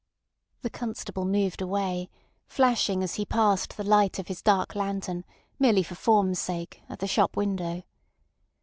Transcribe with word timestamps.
The 0.63 0.71
constable 0.71 1.25
moved 1.25 1.61
away, 1.61 2.09
flashing 2.47 3.03
as 3.03 3.13
he 3.21 3.23
passed 3.23 3.77
the 3.77 3.83
light 3.83 4.17
of 4.17 4.29
his 4.29 4.41
dark 4.41 4.73
lantern, 4.73 5.25
merely 5.59 5.83
for 5.83 5.93
form's 5.93 6.39
sake, 6.39 6.81
at 6.89 6.97
the 6.97 7.05
shop 7.07 7.37
window. 7.37 7.83